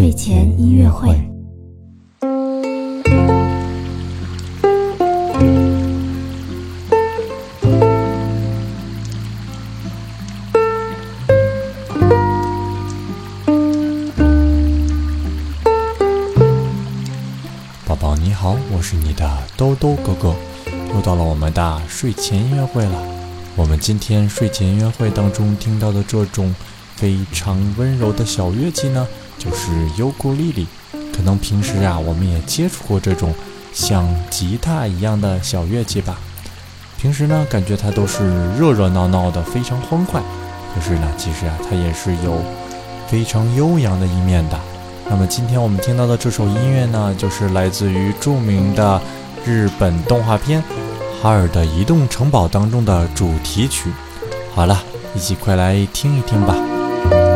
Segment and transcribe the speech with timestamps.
[0.00, 1.14] 睡前音乐会。
[17.86, 20.34] 宝宝你好，我是你的兜兜哥哥，
[20.94, 23.02] 又到了我们的睡前音乐会了。
[23.54, 26.54] 我们今天睡前音乐会当中听到的这种
[26.96, 29.06] 非常温柔的小乐器呢，
[29.40, 30.68] 就是尤克里里。
[31.12, 33.34] 可能平时啊，我们也接触过这种
[33.72, 36.16] 像吉他一样的小乐器吧。
[36.96, 40.20] 平时呢，感觉它都是热热闹闹的，非常欢快。
[40.74, 42.40] 可是呢，其实啊，它也是有
[43.08, 44.60] 非常悠扬的一面的。
[45.08, 49.00] 那么今天我们听到的这首音乐呢，就是来自于著名的
[49.44, 50.62] 日本动画片
[51.22, 53.90] 《哈尔的移动城堡》当中的主题曲。
[54.54, 54.80] 好了，
[55.14, 57.29] 一起快来听一听吧。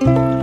[0.00, 0.37] Bye.